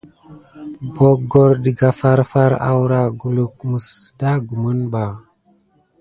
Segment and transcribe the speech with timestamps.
[0.93, 5.03] Boggor daka farfari arua kulukeb mis teɗa kumine ɓa.